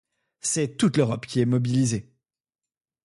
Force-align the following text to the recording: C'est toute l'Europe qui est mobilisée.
C'est 0.39 0.77
toute 0.77 0.97
l'Europe 0.97 1.27
qui 1.27 1.41
est 1.41 1.45
mobilisée. 1.45 2.11